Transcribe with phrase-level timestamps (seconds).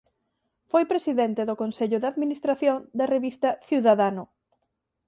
[0.71, 4.23] Foi presidente do Consello de Administración da revista "Ciudadano".